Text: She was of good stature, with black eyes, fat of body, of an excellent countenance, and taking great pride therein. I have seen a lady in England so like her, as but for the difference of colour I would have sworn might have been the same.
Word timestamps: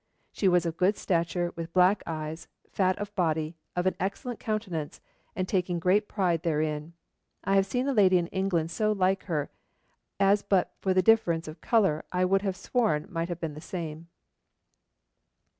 She 0.31 0.47
was 0.47 0.65
of 0.65 0.77
good 0.77 0.97
stature, 0.97 1.53
with 1.55 1.73
black 1.73 2.01
eyes, 2.07 2.47
fat 2.71 2.97
of 2.97 3.13
body, 3.13 3.55
of 3.75 3.85
an 3.85 3.93
excellent 3.99 4.39
countenance, 4.39 4.99
and 5.35 5.47
taking 5.47 5.77
great 5.77 6.07
pride 6.07 6.41
therein. 6.41 6.93
I 7.43 7.53
have 7.53 7.67
seen 7.67 7.87
a 7.87 7.93
lady 7.93 8.17
in 8.17 8.25
England 8.29 8.71
so 8.71 8.91
like 8.93 9.25
her, 9.25 9.51
as 10.19 10.41
but 10.41 10.71
for 10.79 10.95
the 10.95 11.03
difference 11.03 11.47
of 11.47 11.61
colour 11.61 12.03
I 12.11 12.25
would 12.25 12.41
have 12.41 12.55
sworn 12.57 13.05
might 13.11 13.29
have 13.29 13.39
been 13.39 13.53
the 13.53 13.61
same. 13.61 14.07